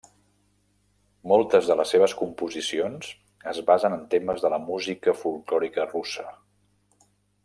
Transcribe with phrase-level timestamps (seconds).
[1.31, 3.11] Moltes de les seves composicions
[3.53, 6.27] es basen en temes de la música folklòrica russa.